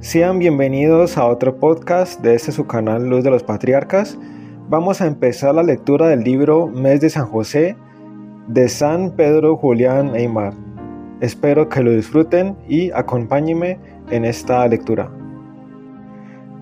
Sean 0.00 0.38
bienvenidos 0.38 1.18
a 1.18 1.26
otro 1.26 1.56
podcast 1.56 2.22
de 2.22 2.34
este 2.34 2.52
su 2.52 2.66
canal 2.66 3.06
Luz 3.06 3.22
de 3.22 3.30
los 3.30 3.42
Patriarcas. 3.42 4.16
Vamos 4.70 5.02
a 5.02 5.06
empezar 5.06 5.54
la 5.54 5.62
lectura 5.62 6.08
del 6.08 6.24
libro 6.24 6.68
Mes 6.68 7.02
de 7.02 7.10
San 7.10 7.26
José 7.26 7.76
de 8.48 8.70
San 8.70 9.10
Pedro 9.10 9.58
Julián 9.58 10.16
Eymar. 10.16 10.54
Espero 11.20 11.68
que 11.68 11.82
lo 11.82 11.90
disfruten 11.90 12.56
y 12.66 12.90
acompáñenme 12.92 13.78
en 14.10 14.24
esta 14.24 14.66
lectura. 14.66 15.10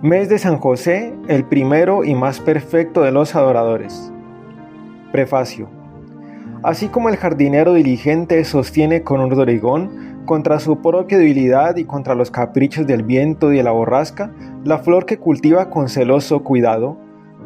Mes 0.03 0.29
de 0.29 0.41
San 0.41 0.59
José, 0.59 1.15
el 1.29 1.45
primero 1.45 2.05
y 2.05 2.17
más 2.17 2.41
perfecto 2.41 3.03
de 3.03 3.13
los 3.13 3.37
adoradores. 3.37 4.13
Prefacio. 5.13 5.69
Así 6.65 6.89
como 6.89 7.09
el 7.09 7.17
jardinero 7.17 7.75
diligente 7.75 8.45
sostiene 8.45 9.05
con 9.05 9.21
un 9.21 9.31
rodrigón 9.31 10.18
contra 10.29 10.61
su 10.61 10.83
propia 10.83 11.17
debilidad 11.17 11.77
y 11.77 11.87
contra 11.87 12.15
los 12.15 12.31
caprichos 12.31 12.87
del 12.87 13.03
viento 13.03 13.51
y 13.51 13.57
de 13.57 13.63
la 13.63 13.71
borrasca, 13.71 14.31
la 14.63 14.77
flor 14.77 15.07
que 15.07 15.17
cultiva 15.17 15.71
con 15.71 15.89
celoso 15.89 16.45
cuidado, 16.45 16.99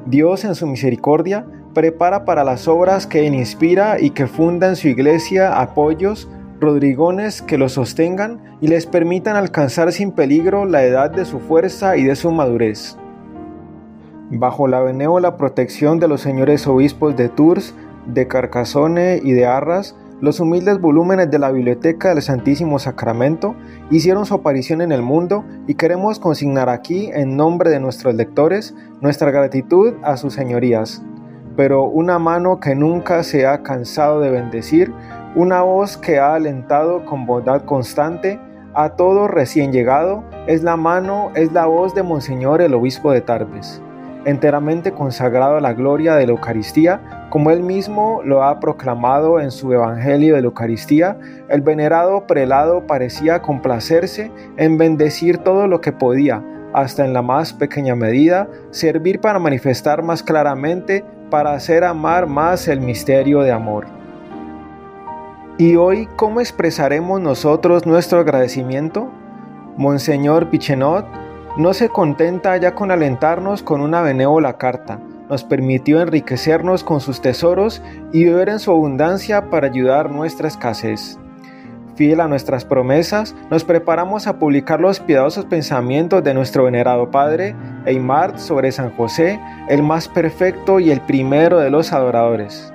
Dios 0.06 0.44
en 0.44 0.56
su 0.56 0.66
misericordia 0.66 1.46
prepara 1.74 2.24
para 2.24 2.42
las 2.42 2.66
obras 2.66 3.06
que 3.06 3.28
Él 3.28 3.34
inspira 3.34 4.00
y 4.00 4.10
que 4.10 4.26
funda 4.26 4.68
en 4.68 4.74
su 4.74 4.88
iglesia 4.88 5.60
apoyos, 5.60 6.28
rodrigones 6.58 7.40
que 7.40 7.56
los 7.56 7.74
sostengan 7.74 8.42
y 8.60 8.66
les 8.66 8.86
permitan 8.86 9.36
alcanzar 9.36 9.92
sin 9.92 10.10
peligro 10.10 10.64
la 10.64 10.82
edad 10.82 11.12
de 11.12 11.24
su 11.24 11.38
fuerza 11.38 11.96
y 11.96 12.02
de 12.02 12.16
su 12.16 12.32
madurez. 12.32 12.98
Bajo 14.32 14.66
la 14.66 14.80
benévola 14.80 15.36
protección 15.36 16.00
de 16.00 16.08
los 16.08 16.20
señores 16.20 16.66
obispos 16.66 17.14
de 17.16 17.28
Tours, 17.28 17.76
de 18.06 18.26
Carcassonne 18.26 19.20
y 19.22 19.34
de 19.34 19.46
Arras, 19.46 19.94
los 20.22 20.38
humildes 20.38 20.80
volúmenes 20.80 21.32
de 21.32 21.38
la 21.40 21.50
Biblioteca 21.50 22.10
del 22.10 22.22
Santísimo 22.22 22.78
Sacramento 22.78 23.56
hicieron 23.90 24.24
su 24.24 24.34
aparición 24.34 24.80
en 24.80 24.92
el 24.92 25.02
mundo 25.02 25.44
y 25.66 25.74
queremos 25.74 26.20
consignar 26.20 26.68
aquí, 26.68 27.10
en 27.12 27.36
nombre 27.36 27.70
de 27.70 27.80
nuestros 27.80 28.14
lectores, 28.14 28.72
nuestra 29.00 29.32
gratitud 29.32 29.94
a 30.04 30.16
sus 30.16 30.32
señorías. 30.32 31.02
Pero 31.56 31.86
una 31.86 32.20
mano 32.20 32.60
que 32.60 32.76
nunca 32.76 33.24
se 33.24 33.48
ha 33.48 33.64
cansado 33.64 34.20
de 34.20 34.30
bendecir, 34.30 34.92
una 35.34 35.62
voz 35.62 35.96
que 35.96 36.20
ha 36.20 36.36
alentado 36.36 37.04
con 37.04 37.26
bondad 37.26 37.64
constante 37.64 38.38
a 38.74 38.90
todo 38.90 39.26
recién 39.26 39.72
llegado, 39.72 40.22
es 40.46 40.62
la 40.62 40.76
mano, 40.76 41.32
es 41.34 41.50
la 41.50 41.66
voz 41.66 41.96
de 41.96 42.04
Monseñor 42.04 42.62
el 42.62 42.74
Obispo 42.74 43.10
de 43.10 43.22
Tarbes 43.22 43.82
enteramente 44.24 44.92
consagrado 44.92 45.56
a 45.56 45.60
la 45.60 45.72
gloria 45.72 46.14
de 46.14 46.26
la 46.26 46.32
Eucaristía, 46.32 47.26
como 47.30 47.50
él 47.50 47.62
mismo 47.62 48.20
lo 48.24 48.42
ha 48.44 48.60
proclamado 48.60 49.40
en 49.40 49.50
su 49.50 49.72
Evangelio 49.72 50.34
de 50.34 50.42
la 50.42 50.46
Eucaristía, 50.46 51.16
el 51.48 51.62
venerado 51.62 52.26
prelado 52.26 52.86
parecía 52.86 53.42
complacerse 53.42 54.30
en 54.56 54.78
bendecir 54.78 55.38
todo 55.38 55.66
lo 55.66 55.80
que 55.80 55.92
podía, 55.92 56.42
hasta 56.72 57.04
en 57.04 57.12
la 57.12 57.22
más 57.22 57.52
pequeña 57.52 57.94
medida, 57.94 58.48
servir 58.70 59.20
para 59.20 59.38
manifestar 59.38 60.02
más 60.02 60.22
claramente, 60.22 61.04
para 61.30 61.54
hacer 61.54 61.84
amar 61.84 62.26
más 62.26 62.68
el 62.68 62.80
misterio 62.80 63.40
de 63.40 63.52
amor. 63.52 63.86
¿Y 65.58 65.76
hoy 65.76 66.08
cómo 66.16 66.40
expresaremos 66.40 67.20
nosotros 67.20 67.86
nuestro 67.86 68.20
agradecimiento? 68.20 69.10
Monseñor 69.76 70.50
Pichenot 70.50 71.06
no 71.56 71.74
se 71.74 71.88
contenta 71.88 72.56
ya 72.56 72.74
con 72.74 72.90
alentarnos 72.90 73.62
con 73.62 73.80
una 73.80 74.00
benévola 74.00 74.56
carta, 74.56 74.98
nos 75.28 75.44
permitió 75.44 76.00
enriquecernos 76.00 76.84
con 76.84 77.00
sus 77.00 77.20
tesoros 77.20 77.82
y 78.12 78.24
beber 78.24 78.48
en 78.48 78.58
su 78.58 78.70
abundancia 78.70 79.50
para 79.50 79.66
ayudar 79.66 80.10
nuestra 80.10 80.48
escasez. 80.48 81.18
Fiel 81.94 82.20
a 82.20 82.28
nuestras 82.28 82.64
promesas, 82.64 83.34
nos 83.50 83.64
preparamos 83.64 84.26
a 84.26 84.38
publicar 84.38 84.80
los 84.80 84.98
piadosos 85.00 85.44
pensamientos 85.44 86.24
de 86.24 86.32
nuestro 86.32 86.64
venerado 86.64 87.10
Padre, 87.10 87.54
Eymar, 87.84 88.38
sobre 88.38 88.72
San 88.72 88.90
José, 88.96 89.38
el 89.68 89.82
más 89.82 90.08
perfecto 90.08 90.80
y 90.80 90.90
el 90.90 91.02
primero 91.02 91.58
de 91.58 91.70
los 91.70 91.92
adoradores. 91.92 92.72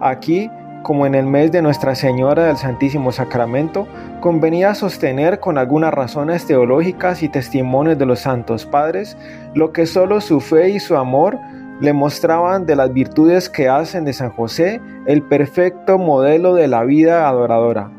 Aquí 0.00 0.50
como 0.82 1.06
en 1.06 1.14
el 1.14 1.26
mes 1.26 1.52
de 1.52 1.62
Nuestra 1.62 1.94
Señora 1.94 2.44
del 2.44 2.56
Santísimo 2.56 3.12
Sacramento, 3.12 3.86
convenía 4.20 4.74
sostener 4.74 5.40
con 5.40 5.58
algunas 5.58 5.94
razones 5.94 6.46
teológicas 6.46 7.22
y 7.22 7.28
testimonios 7.28 7.98
de 7.98 8.06
los 8.06 8.20
santos 8.20 8.66
padres 8.66 9.16
lo 9.54 9.72
que 9.72 9.86
solo 9.86 10.20
su 10.20 10.40
fe 10.40 10.70
y 10.70 10.80
su 10.80 10.96
amor 10.96 11.38
le 11.80 11.92
mostraban 11.92 12.66
de 12.66 12.76
las 12.76 12.92
virtudes 12.92 13.48
que 13.48 13.68
hacen 13.68 14.04
de 14.04 14.12
San 14.12 14.30
José 14.30 14.80
el 15.06 15.22
perfecto 15.22 15.98
modelo 15.98 16.54
de 16.54 16.68
la 16.68 16.84
vida 16.84 17.28
adoradora. 17.28 17.90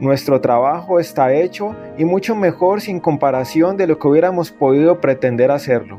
Nuestro 0.00 0.40
trabajo 0.40 1.00
está 1.00 1.32
hecho 1.32 1.74
y 1.96 2.04
mucho 2.04 2.36
mejor 2.36 2.80
sin 2.80 3.00
comparación 3.00 3.76
de 3.76 3.86
lo 3.86 3.98
que 3.98 4.06
hubiéramos 4.06 4.52
podido 4.52 5.00
pretender 5.00 5.50
hacerlo. 5.50 5.98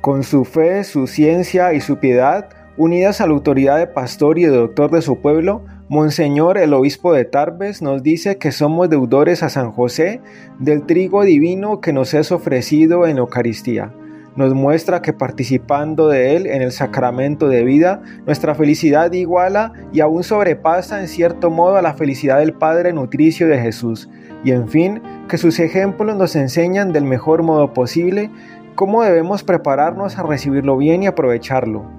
Con 0.00 0.22
su 0.22 0.44
fe, 0.44 0.84
su 0.84 1.06
ciencia 1.06 1.74
y 1.74 1.80
su 1.80 1.98
piedad, 1.98 2.48
Unidas 2.78 3.20
a 3.20 3.26
la 3.26 3.32
autoridad 3.32 3.76
de 3.76 3.88
pastor 3.88 4.38
y 4.38 4.44
de 4.44 4.56
doctor 4.56 4.92
de 4.92 5.02
su 5.02 5.20
pueblo, 5.20 5.64
Monseñor 5.88 6.58
el 6.58 6.72
obispo 6.74 7.12
de 7.12 7.24
Tarbes 7.24 7.82
nos 7.82 8.04
dice 8.04 8.38
que 8.38 8.52
somos 8.52 8.88
deudores 8.88 9.42
a 9.42 9.48
San 9.48 9.72
José 9.72 10.20
del 10.60 10.86
trigo 10.86 11.24
divino 11.24 11.80
que 11.80 11.92
nos 11.92 12.14
es 12.14 12.30
ofrecido 12.30 13.08
en 13.08 13.18
Eucaristía. 13.18 13.92
Nos 14.36 14.54
muestra 14.54 15.02
que 15.02 15.12
participando 15.12 16.06
de 16.06 16.36
él 16.36 16.46
en 16.46 16.62
el 16.62 16.70
sacramento 16.70 17.48
de 17.48 17.64
vida, 17.64 18.00
nuestra 18.26 18.54
felicidad 18.54 19.10
iguala 19.10 19.72
y 19.92 19.98
aún 19.98 20.22
sobrepasa 20.22 21.00
en 21.00 21.08
cierto 21.08 21.50
modo 21.50 21.78
a 21.78 21.82
la 21.82 21.94
felicidad 21.94 22.38
del 22.38 22.52
Padre 22.52 22.92
nutricio 22.92 23.48
de 23.48 23.58
Jesús. 23.58 24.08
Y 24.44 24.52
en 24.52 24.68
fin, 24.68 25.02
que 25.28 25.36
sus 25.36 25.58
ejemplos 25.58 26.16
nos 26.16 26.36
enseñan 26.36 26.92
del 26.92 27.06
mejor 27.06 27.42
modo 27.42 27.72
posible 27.72 28.30
cómo 28.76 29.02
debemos 29.02 29.42
prepararnos 29.42 30.16
a 30.16 30.22
recibirlo 30.22 30.76
bien 30.76 31.02
y 31.02 31.08
aprovecharlo. 31.08 31.97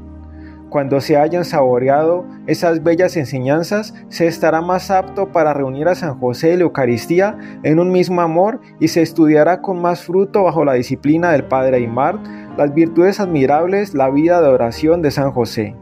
Cuando 0.70 1.02
se 1.02 1.18
hayan 1.18 1.46
saboreado 1.46 2.26
esas 2.46 2.84
bellas 2.84 3.18
enseñanzas, 3.18 3.96
se 4.10 4.28
estará 4.28 4.62
más 4.62 4.92
apto 4.92 5.32
para 5.32 5.54
reunir 5.54 5.88
a 5.88 5.96
San 5.96 6.20
José 6.20 6.54
y 6.54 6.58
la 6.58 6.64
Eucaristía 6.64 7.38
en 7.64 7.80
un 7.80 7.92
mismo 7.92 8.22
amor 8.22 8.62
y 8.80 8.90
se 8.90 9.02
estudiará 9.02 9.62
con 9.62 9.82
más 9.82 10.04
fruto 10.04 10.44
bajo 10.44 10.64
la 10.64 10.74
disciplina 10.74 11.32
del 11.32 11.46
Padre 11.46 11.78
Aymar 11.78 12.20
las 12.60 12.74
virtudes 12.74 13.20
admirables, 13.20 13.94
la 13.94 14.10
vida 14.10 14.42
de 14.42 14.50
oración 14.50 15.02
de 15.02 15.12
San 15.12 15.32
José. 15.32 15.76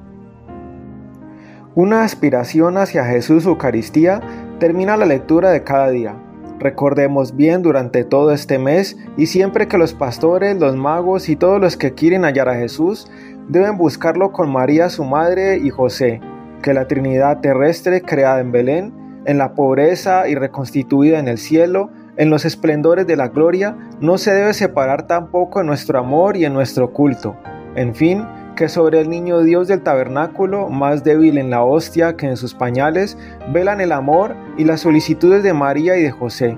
Una 1.74 2.04
aspiración 2.04 2.78
hacia 2.78 3.04
Jesús 3.04 3.46
Eucaristía 3.46 4.22
termina 4.60 4.96
la 4.96 5.06
lectura 5.06 5.50
de 5.50 5.64
cada 5.64 5.90
día. 5.90 6.16
Recordemos 6.60 7.36
bien 7.36 7.62
durante 7.62 8.04
todo 8.04 8.32
este 8.32 8.58
mes 8.58 8.98
y 9.18 9.28
siempre 9.28 9.68
que 9.68 9.78
los 9.78 9.94
pastores, 9.94 10.58
los 10.60 10.76
magos 10.76 11.30
y 11.30 11.36
todos 11.36 11.60
los 11.60 11.78
que 11.78 11.94
quieren 11.94 12.24
hallar 12.24 12.50
a 12.50 12.56
Jesús 12.56 13.08
deben 13.48 13.78
buscarlo 13.78 14.32
con 14.32 14.52
María 14.52 14.90
su 14.90 15.04
madre 15.04 15.58
y 15.58 15.70
José, 15.70 16.22
que 16.62 16.74
la 16.74 16.88
Trinidad 16.88 17.40
terrestre 17.40 18.02
creada 18.02 18.40
en 18.40 18.52
Belén, 18.52 18.94
en 19.26 19.38
la 19.38 19.54
pobreza 19.54 20.28
y 20.28 20.36
reconstituida 20.36 21.20
en 21.20 21.28
el 21.28 21.38
cielo, 21.38 21.90
en 22.18 22.30
los 22.30 22.46
esplendores 22.46 23.06
de 23.08 23.16
la 23.16 23.28
gloria, 23.28 23.78
no 24.00 24.18
se 24.18 24.34
debe 24.34 24.54
separar 24.54 25.08
tampoco 25.08 25.62
en 25.62 25.68
nuestro 25.68 26.00
amor 26.00 26.36
y 26.38 26.46
en 26.46 26.54
nuestro 26.54 26.92
culto. 26.94 27.36
En 27.76 27.94
fin, 27.94 28.26
que 28.56 28.70
sobre 28.70 29.00
el 29.00 29.10
niño 29.10 29.42
Dios 29.42 29.68
del 29.68 29.84
tabernáculo, 29.84 30.68
más 30.70 31.04
débil 31.04 31.38
en 31.38 31.52
la 31.52 31.64
hostia 31.64 32.18
que 32.18 32.26
en 32.26 32.38
sus 32.38 32.56
pañales, 32.56 33.18
velan 33.54 33.82
el 33.82 33.92
amor 33.92 34.36
y 34.58 34.64
las 34.64 34.82
solicitudes 34.82 35.44
de 35.44 35.54
María 35.54 35.96
y 35.96 36.02
de 36.02 36.12
José. 36.12 36.58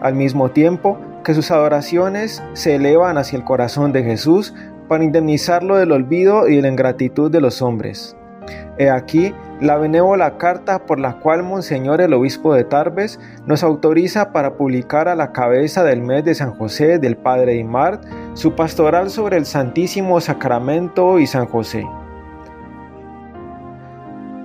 Al 0.00 0.14
mismo 0.14 0.52
tiempo 0.52 0.96
que 1.24 1.34
sus 1.34 1.50
adoraciones 1.50 2.42
se 2.52 2.76
elevan 2.76 3.18
hacia 3.18 3.36
el 3.36 3.44
corazón 3.44 3.92
de 3.92 4.04
Jesús 4.04 4.54
para 4.90 5.04
indemnizarlo 5.04 5.76
del 5.76 5.92
olvido 5.92 6.48
y 6.48 6.56
de 6.56 6.62
la 6.62 6.68
ingratitud 6.68 7.30
de 7.30 7.40
los 7.40 7.62
hombres. 7.62 8.16
He 8.76 8.90
aquí 8.90 9.32
la 9.60 9.76
benévola 9.76 10.36
carta 10.36 10.84
por 10.84 10.98
la 10.98 11.20
cual 11.20 11.44
Monseñor 11.44 12.00
el 12.00 12.12
Obispo 12.12 12.52
de 12.54 12.64
Tarbes 12.64 13.20
nos 13.46 13.62
autoriza 13.62 14.32
para 14.32 14.54
publicar 14.54 15.06
a 15.06 15.14
la 15.14 15.30
cabeza 15.30 15.84
del 15.84 16.02
mes 16.02 16.24
de 16.24 16.34
San 16.34 16.50
José 16.50 16.98
del 16.98 17.16
Padre 17.16 17.54
Imart 17.54 18.02
su 18.34 18.56
pastoral 18.56 19.10
sobre 19.10 19.36
el 19.36 19.46
Santísimo 19.46 20.20
Sacramento 20.20 21.20
y 21.20 21.28
San 21.28 21.46
José. 21.46 21.86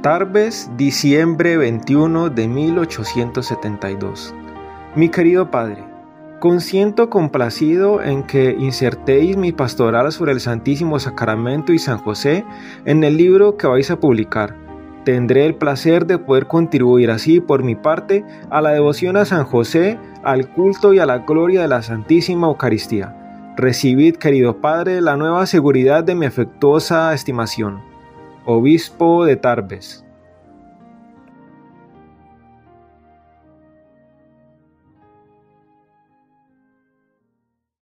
Tarbes, 0.04 0.70
diciembre 0.78 1.58
21 1.58 2.30
de 2.30 2.48
1872. 2.48 4.36
Mi 4.94 5.10
querido 5.10 5.50
Padre, 5.50 5.95
consiento 6.46 7.10
complacido 7.10 8.04
en 8.04 8.22
que 8.22 8.52
insertéis 8.52 9.36
mi 9.36 9.52
pastoral 9.52 10.12
sobre 10.12 10.32
el 10.32 10.40
Santísimo 10.40 11.00
Sacramento 11.00 11.74
y 11.74 11.80
San 11.80 11.98
José 11.98 12.46
en 12.86 13.04
el 13.04 13.18
libro 13.18 13.58
que 13.58 13.66
vais 13.66 13.90
a 13.90 14.00
publicar. 14.00 14.56
Tendré 15.06 15.48
el 15.48 15.56
placer 15.56 16.06
de 16.06 16.20
poder 16.20 16.46
contribuir 16.46 17.10
así 17.10 17.40
por 17.40 17.64
mi 17.64 17.74
parte 17.74 18.24
a 18.52 18.62
la 18.62 18.74
devoción 18.74 19.18
a 19.18 19.26
San 19.26 19.44
José, 19.44 19.98
al 20.24 20.48
culto 20.48 20.94
y 20.94 21.00
a 21.00 21.08
la 21.08 21.18
gloria 21.18 21.64
de 21.64 21.68
la 21.68 21.82
Santísima 21.82 22.46
Eucaristía. 22.46 23.16
Recibid, 23.58 24.18
querido 24.18 24.62
Padre, 24.62 25.02
la 25.02 25.18
nueva 25.18 25.48
seguridad 25.48 26.04
de 26.04 26.14
mi 26.14 26.28
afectuosa 26.28 27.12
estimación. 27.16 27.82
Obispo 28.46 29.26
de 29.26 29.36
Tarbes. 29.36 30.05